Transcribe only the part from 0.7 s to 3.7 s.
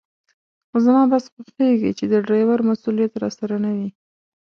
زما بس خوښېږي چې د ډریور مسوولیت راسره